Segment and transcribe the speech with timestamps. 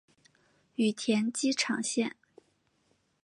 [0.73, 2.15] 羽田机场线